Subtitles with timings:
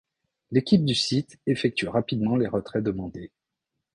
[0.49, 3.29] L'équipe du site effectue rapidement les retraits demandés.